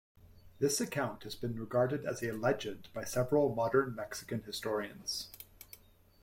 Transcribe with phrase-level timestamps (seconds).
[0.57, 5.27] This account has been regarded as a legend by several modern Mexican historians.